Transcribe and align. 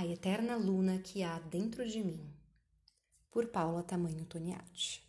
A 0.00 0.06
eterna 0.06 0.56
luna 0.56 0.98
que 0.98 1.22
há 1.22 1.38
dentro 1.40 1.86
de 1.86 2.02
mim. 2.02 2.26
Por 3.30 3.48
Paula 3.48 3.82
Tamanho 3.82 4.24
Toniati. 4.24 5.06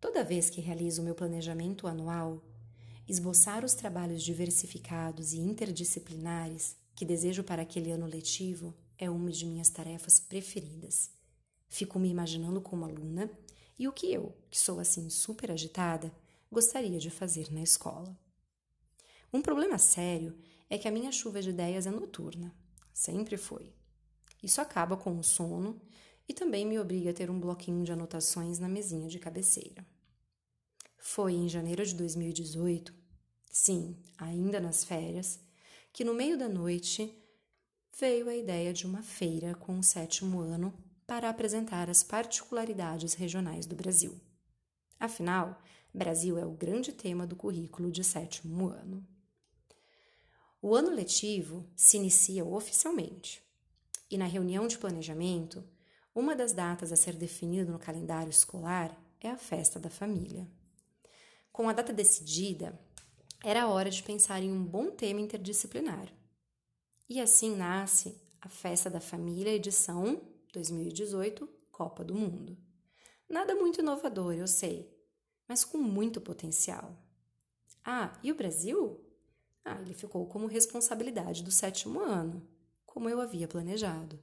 Toda 0.00 0.24
vez 0.24 0.50
que 0.50 0.60
realizo 0.60 1.04
meu 1.04 1.14
planejamento 1.14 1.86
anual, 1.86 2.42
esboçar 3.06 3.64
os 3.64 3.72
trabalhos 3.74 4.24
diversificados 4.24 5.32
e 5.32 5.38
interdisciplinares 5.38 6.76
que 6.96 7.04
desejo 7.04 7.44
para 7.44 7.62
aquele 7.62 7.92
ano 7.92 8.06
letivo 8.06 8.74
é 8.98 9.08
uma 9.08 9.30
de 9.30 9.46
minhas 9.46 9.70
tarefas 9.70 10.18
preferidas. 10.18 11.08
Fico 11.68 11.96
me 11.96 12.08
imaginando 12.08 12.60
como 12.60 12.84
aluna 12.84 13.30
e 13.78 13.86
o 13.86 13.92
que 13.92 14.12
eu, 14.12 14.36
que 14.50 14.58
sou 14.58 14.80
assim 14.80 15.08
super 15.08 15.52
agitada, 15.52 16.12
gostaria 16.50 16.98
de 16.98 17.08
fazer 17.08 17.52
na 17.52 17.62
escola. 17.62 18.18
Um 19.32 19.40
problema 19.40 19.78
sério 19.78 20.36
é 20.68 20.76
que 20.76 20.88
a 20.88 20.90
minha 20.90 21.12
chuva 21.12 21.40
de 21.40 21.50
ideias 21.50 21.86
é 21.86 21.90
noturna. 21.92 22.52
Sempre 23.00 23.38
foi. 23.38 23.72
Isso 24.42 24.60
acaba 24.60 24.94
com 24.94 25.18
o 25.18 25.24
sono 25.24 25.80
e 26.28 26.34
também 26.34 26.66
me 26.66 26.78
obriga 26.78 27.08
a 27.08 27.14
ter 27.14 27.30
um 27.30 27.40
bloquinho 27.40 27.82
de 27.82 27.90
anotações 27.90 28.58
na 28.58 28.68
mesinha 28.68 29.08
de 29.08 29.18
cabeceira. 29.18 29.86
Foi 30.98 31.32
em 31.32 31.48
janeiro 31.48 31.82
de 31.82 31.94
2018, 31.94 32.92
sim, 33.50 33.96
ainda 34.18 34.60
nas 34.60 34.84
férias, 34.84 35.40
que 35.94 36.04
no 36.04 36.12
meio 36.12 36.36
da 36.36 36.46
noite 36.46 37.10
veio 37.98 38.28
a 38.28 38.36
ideia 38.36 38.70
de 38.70 38.84
uma 38.84 39.02
feira 39.02 39.54
com 39.54 39.78
o 39.78 39.82
sétimo 39.82 40.38
ano 40.38 40.70
para 41.06 41.30
apresentar 41.30 41.88
as 41.88 42.02
particularidades 42.02 43.14
regionais 43.14 43.64
do 43.64 43.74
Brasil. 43.74 44.20
Afinal, 44.98 45.58
Brasil 45.94 46.36
é 46.36 46.44
o 46.44 46.52
grande 46.52 46.92
tema 46.92 47.26
do 47.26 47.34
currículo 47.34 47.90
de 47.90 48.04
sétimo 48.04 48.68
ano. 48.68 49.02
O 50.62 50.74
ano 50.74 50.90
letivo 50.90 51.66
se 51.74 51.96
inicia 51.96 52.44
oficialmente 52.44 53.42
e, 54.10 54.18
na 54.18 54.26
reunião 54.26 54.66
de 54.66 54.76
planejamento, 54.76 55.64
uma 56.14 56.36
das 56.36 56.52
datas 56.52 56.92
a 56.92 56.96
ser 56.96 57.14
definida 57.14 57.70
no 57.70 57.78
calendário 57.78 58.28
escolar 58.28 58.94
é 59.20 59.30
a 59.30 59.38
festa 59.38 59.80
da 59.80 59.88
família. 59.88 60.46
Com 61.50 61.68
a 61.68 61.72
data 61.72 61.94
decidida, 61.94 62.78
era 63.42 63.68
hora 63.68 63.88
de 63.88 64.02
pensar 64.02 64.42
em 64.42 64.52
um 64.52 64.62
bom 64.62 64.90
tema 64.90 65.20
interdisciplinar. 65.20 66.12
E 67.08 67.20
assim 67.20 67.56
nasce 67.56 68.20
a 68.40 68.48
Festa 68.48 68.90
da 68.90 69.00
Família, 69.00 69.54
edição 69.54 70.20
2018, 70.52 71.48
Copa 71.70 72.04
do 72.04 72.14
Mundo. 72.14 72.56
Nada 73.28 73.54
muito 73.54 73.80
inovador, 73.80 74.34
eu 74.34 74.46
sei, 74.46 74.94
mas 75.48 75.64
com 75.64 75.78
muito 75.78 76.20
potencial. 76.20 76.96
Ah, 77.84 78.18
e 78.22 78.30
o 78.30 78.34
Brasil? 78.34 79.09
Ah, 79.64 79.80
ele 79.80 79.94
ficou 79.94 80.26
como 80.26 80.46
responsabilidade 80.46 81.42
do 81.42 81.50
sétimo 81.50 82.00
ano, 82.00 82.46
como 82.86 83.08
eu 83.08 83.20
havia 83.20 83.46
planejado. 83.46 84.18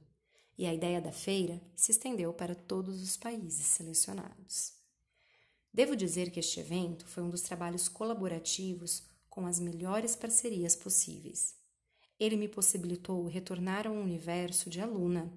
E 0.56 0.66
a 0.66 0.74
ideia 0.74 1.00
da 1.00 1.12
feira 1.12 1.60
se 1.76 1.92
estendeu 1.92 2.32
para 2.32 2.54
todos 2.54 3.00
os 3.02 3.16
países 3.16 3.66
selecionados. 3.66 4.72
Devo 5.72 5.94
dizer 5.94 6.30
que 6.30 6.40
este 6.40 6.58
evento 6.58 7.06
foi 7.06 7.22
um 7.22 7.30
dos 7.30 7.42
trabalhos 7.42 7.88
colaborativos 7.88 9.04
com 9.28 9.46
as 9.46 9.60
melhores 9.60 10.16
parcerias 10.16 10.74
possíveis. 10.74 11.54
Ele 12.18 12.36
me 12.36 12.48
possibilitou 12.48 13.26
retornar 13.26 13.86
a 13.86 13.90
um 13.90 14.02
universo 14.02 14.68
de 14.68 14.80
aluna, 14.80 15.32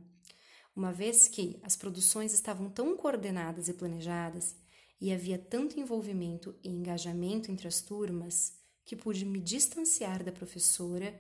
uma 0.76 0.92
vez 0.92 1.28
que 1.28 1.60
as 1.62 1.76
produções 1.76 2.34
estavam 2.34 2.70
tão 2.70 2.98
coordenadas 2.98 3.68
e 3.68 3.74
planejadas 3.74 4.56
e 5.00 5.12
havia 5.12 5.38
tanto 5.38 5.80
envolvimento 5.80 6.56
e 6.64 6.70
engajamento 6.70 7.52
entre 7.52 7.68
as 7.68 7.82
turmas 7.82 8.61
que 8.84 8.96
pude 8.96 9.26
me 9.26 9.40
distanciar 9.40 10.24
da 10.24 10.32
professora 10.32 11.20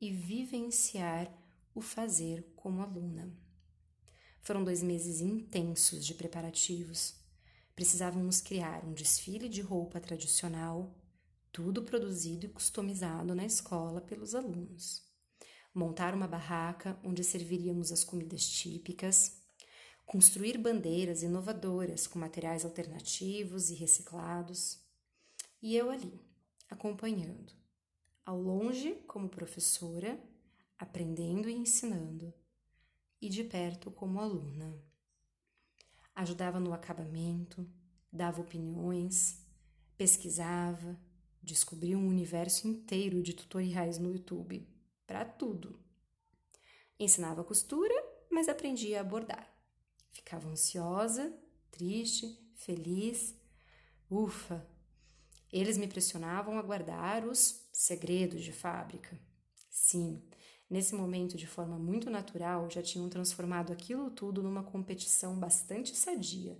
e 0.00 0.10
vivenciar 0.10 1.32
o 1.74 1.80
fazer 1.80 2.52
como 2.56 2.82
aluna. 2.82 3.32
Foram 4.40 4.64
dois 4.64 4.82
meses 4.82 5.20
intensos 5.20 6.04
de 6.04 6.14
preparativos. 6.14 7.14
Precisávamos 7.74 8.40
criar 8.40 8.84
um 8.84 8.92
desfile 8.92 9.48
de 9.48 9.60
roupa 9.60 10.00
tradicional, 10.00 10.92
tudo 11.52 11.82
produzido 11.82 12.46
e 12.46 12.48
customizado 12.48 13.34
na 13.34 13.46
escola 13.46 14.00
pelos 14.00 14.34
alunos. 14.34 15.02
Montar 15.72 16.14
uma 16.14 16.26
barraca 16.26 16.98
onde 17.04 17.22
serviríamos 17.22 17.92
as 17.92 18.02
comidas 18.04 18.46
típicas, 18.46 19.40
construir 20.04 20.58
bandeiras 20.58 21.22
inovadoras 21.22 22.06
com 22.06 22.18
materiais 22.18 22.64
alternativos 22.64 23.70
e 23.70 23.74
reciclados. 23.74 24.78
E 25.62 25.76
eu 25.76 25.90
ali, 25.90 26.20
acompanhando, 26.72 27.52
ao 28.24 28.40
longe 28.40 28.94
como 29.06 29.28
professora, 29.28 30.18
aprendendo 30.78 31.48
e 31.48 31.54
ensinando, 31.54 32.32
e 33.20 33.28
de 33.28 33.44
perto 33.44 33.90
como 33.90 34.18
aluna. 34.18 34.82
Ajudava 36.14 36.58
no 36.58 36.72
acabamento, 36.72 37.70
dava 38.10 38.40
opiniões, 38.40 39.46
pesquisava, 39.96 40.98
descobria 41.42 41.98
um 41.98 42.08
universo 42.08 42.66
inteiro 42.66 43.22
de 43.22 43.34
tutoriais 43.34 43.98
no 43.98 44.10
YouTube, 44.10 44.66
para 45.06 45.24
tudo. 45.24 45.78
Ensinava 46.98 47.44
costura, 47.44 47.94
mas 48.30 48.48
aprendia 48.48 49.00
a 49.00 49.04
bordar. 49.04 49.46
Ficava 50.10 50.48
ansiosa, 50.48 51.32
triste, 51.70 52.38
feliz. 52.54 53.36
Ufa, 54.10 54.66
eles 55.52 55.76
me 55.76 55.86
pressionavam 55.86 56.58
a 56.58 56.62
guardar 56.62 57.26
os 57.26 57.68
segredos 57.72 58.42
de 58.42 58.52
fábrica. 58.52 59.20
Sim, 59.70 60.22
nesse 60.70 60.94
momento, 60.94 61.36
de 61.36 61.46
forma 61.46 61.78
muito 61.78 62.08
natural, 62.08 62.70
já 62.70 62.82
tinham 62.82 63.08
transformado 63.10 63.72
aquilo 63.72 64.10
tudo 64.10 64.42
numa 64.42 64.62
competição 64.62 65.38
bastante 65.38 65.94
sadia, 65.94 66.58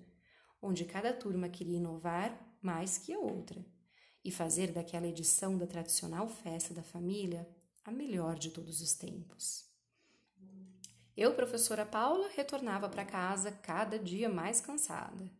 onde 0.61 0.85
cada 0.85 1.13
turma 1.13 1.49
queria 1.49 1.79
inovar 1.79 2.39
mais 2.61 2.99
que 2.99 3.15
a 3.15 3.19
outra 3.19 3.65
e 4.23 4.31
fazer 4.31 4.73
daquela 4.73 5.09
edição 5.09 5.57
da 5.57 5.67
tradicional 5.67 6.29
festa 6.29 6.75
da 6.75 6.83
família 6.83 7.49
a 7.85 7.91
melhor 7.91 8.39
de 8.39 8.51
todos 8.51 8.81
os 8.81 8.93
tempos. 8.95 9.65
Eu, 11.17 11.35
professora 11.35 11.85
Paula, 11.85 12.29
retornava 12.29 12.89
para 12.89 13.05
casa 13.05 13.51
cada 13.51 13.99
dia 13.99 14.29
mais 14.29 14.61
cansada. 14.61 15.31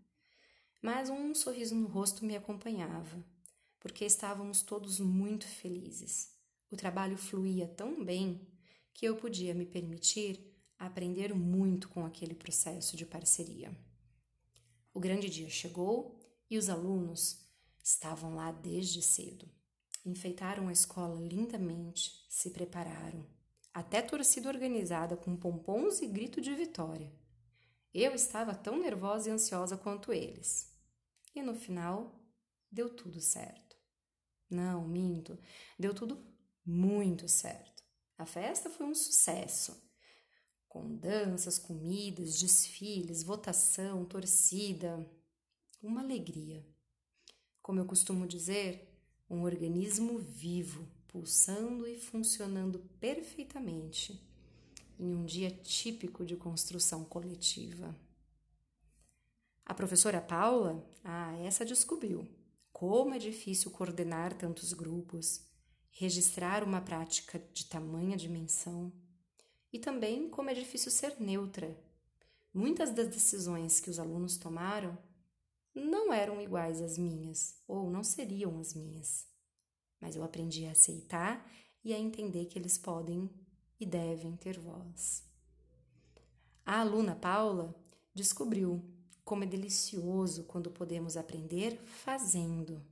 Mas 0.83 1.09
um 1.09 1.35
sorriso 1.35 1.75
no 1.75 1.87
rosto 1.87 2.25
me 2.25 2.37
acompanhava 2.37 3.25
porque 3.83 4.05
estávamos 4.05 4.63
todos 4.63 5.01
muito 5.01 5.45
felizes. 5.45 6.31
O 6.71 6.77
trabalho 6.77 7.19
fluía 7.19 7.67
tão 7.67 8.05
bem 8.05 8.47
que 8.95 9.05
eu 9.05 9.17
podia 9.17 9.53
me 9.53 9.67
permitir 9.67 10.57
aprender 10.79 11.35
muito 11.35 11.89
com 11.89 12.07
aquele 12.07 12.33
processo 12.33 12.97
de 12.97 13.05
parceria. 13.05 13.77
O 14.95 15.01
grande 15.01 15.29
dia 15.29 15.51
chegou 15.51 16.17
e 16.49 16.57
os 16.57 16.69
alunos 16.69 17.45
estavam 17.83 18.37
lá 18.37 18.53
desde 18.53 19.03
cedo. 19.03 19.51
Enfeitaram 20.07 20.69
a 20.69 20.73
escola 20.73 21.21
lindamente, 21.21 22.25
se 22.29 22.51
prepararam, 22.51 23.27
até 23.75 24.01
torcida 24.01 24.49
organizada 24.49 25.17
com 25.17 25.37
pompons 25.37 26.01
e 26.01 26.07
grito 26.07 26.41
de 26.41 26.55
vitória. 26.55 27.13
Eu 27.93 28.15
estava 28.15 28.55
tão 28.55 28.79
nervosa 28.81 29.29
e 29.29 29.33
ansiosa 29.33 29.77
quanto 29.77 30.13
eles. 30.13 30.73
E 31.35 31.43
no 31.43 31.57
final, 31.57 32.23
deu 32.71 32.89
tudo 32.89 33.21
certo. 33.21 33.72
Não, 34.53 34.87
minto. 34.87 35.39
Deu 35.79 35.95
tudo 35.95 36.23
muito 36.65 37.27
certo. 37.27 37.83
A 38.19 38.27
festa 38.27 38.69
foi 38.69 38.85
um 38.87 38.95
sucesso. 38.95 39.83
Com 40.69 40.95
danças, 40.95 41.59
comidas, 41.59 42.39
desfiles, 42.39 43.23
votação, 43.23 44.05
torcida. 44.05 45.11
Uma 45.83 46.03
alegria. 46.03 46.65
Como 47.63 47.81
eu 47.81 47.87
costumo 47.87 48.27
dizer, 48.27 48.95
um 49.29 49.43
organismo 49.43 50.19
vivo, 50.19 50.87
pulsando 51.09 51.89
e 51.89 51.99
funcionando 51.99 52.79
perfeitamente 53.01 54.23
em 54.99 55.15
um 55.15 55.25
dia 55.25 55.51
típico 55.51 56.27
de 56.27 56.37
construção 56.37 57.05
coletiva. 57.05 57.97
A 59.65 59.73
professora 59.73 60.21
Paula, 60.21 60.87
ah, 61.03 61.35
essa 61.39 61.65
descobriu 61.65 62.42
como 62.73 63.15
é 63.15 63.19
difícil 63.19 63.71
coordenar 63.71 64.33
tantos 64.35 64.73
grupos, 64.73 65.47
registrar 65.91 66.65
uma 66.65 66.81
prática 66.81 67.39
de 67.53 67.67
tamanha 67.67 68.17
dimensão 68.17 68.93
e 69.73 69.79
também 69.79 70.29
como 70.29 70.51
é 70.51 70.55
difícil 70.55 70.91
ser 70.91 71.21
neutra. 71.21 71.79
Muitas 72.53 72.91
das 72.91 73.09
decisões 73.09 73.81
que 73.81 73.91
os 73.91 73.99
alunos 73.99 74.37
tomaram 74.37 74.99
não 75.75 76.13
eram 76.13 76.41
iguais 76.41 76.81
às 76.83 76.99
minhas 76.99 77.63
ou 77.67 77.91
não 77.91 78.05
seriam 78.05 78.59
as 78.59 78.75
minhas, 78.75 79.27
mas 80.01 80.17
eu 80.17 80.23
aprendi 80.23 80.67
a 80.67 80.73
aceitar 80.73 81.51
e 81.85 81.95
a 81.95 81.99
entender 81.99 82.47
que 82.47 82.59
eles 82.59 82.77
podem 82.77 83.31
e 83.81 83.87
devem 83.87 84.37
ter 84.37 84.59
voz. 84.59 85.25
A 86.65 86.81
aluna 86.81 87.17
Paula 87.17 87.75
descobriu 88.15 88.85
como 89.25 89.45
é 89.45 89.47
delicioso 89.47 90.45
quando 90.45 90.71
podemos 90.71 91.17
aprender 91.17 91.79
fazendo. 91.85 92.85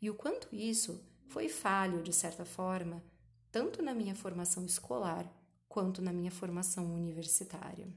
E 0.00 0.08
o 0.08 0.14
quanto 0.14 0.54
isso 0.54 1.04
foi 1.28 1.48
falho, 1.48 2.02
de 2.02 2.12
certa 2.12 2.44
forma, 2.44 3.02
tanto 3.50 3.82
na 3.82 3.94
minha 3.94 4.14
formação 4.14 4.64
escolar 4.64 5.30
quanto 5.68 6.00
na 6.00 6.12
minha 6.12 6.30
formação 6.30 6.94
universitária. 6.94 7.92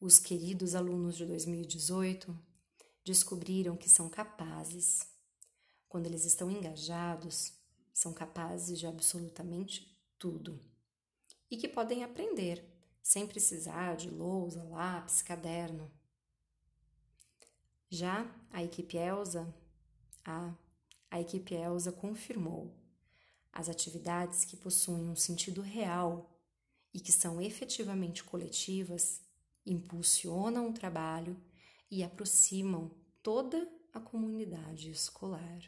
Os 0.00 0.18
queridos 0.18 0.74
alunos 0.74 1.16
de 1.16 1.26
2018 1.26 2.36
descobriram 3.04 3.76
que 3.76 3.88
são 3.88 4.08
capazes, 4.08 5.06
quando 5.88 6.06
eles 6.06 6.24
estão 6.24 6.50
engajados, 6.50 7.52
são 7.92 8.12
capazes 8.12 8.78
de 8.78 8.86
absolutamente 8.86 9.96
tudo 10.18 10.60
e 11.50 11.56
que 11.56 11.68
podem 11.68 12.02
aprender 12.02 12.64
sem 13.02 13.26
precisar 13.26 13.96
de 13.96 14.10
lousa, 14.10 14.64
lápis, 14.64 15.22
caderno. 15.22 15.90
Já 17.96 18.28
a 18.50 18.60
equipe 18.60 18.96
Elsa, 18.96 19.54
a, 20.24 20.52
a 21.08 21.20
equipe 21.20 21.54
Elsa 21.54 21.92
confirmou 21.92 22.74
as 23.52 23.68
atividades 23.68 24.44
que 24.44 24.56
possuem 24.56 25.08
um 25.08 25.14
sentido 25.14 25.60
real 25.60 26.28
e 26.92 26.98
que 26.98 27.12
são 27.12 27.40
efetivamente 27.40 28.24
coletivas 28.24 29.20
impulsionam 29.64 30.70
o 30.70 30.72
trabalho 30.72 31.40
e 31.88 32.02
aproximam 32.02 32.90
toda 33.22 33.64
a 33.92 34.00
comunidade 34.00 34.90
escolar. 34.90 35.62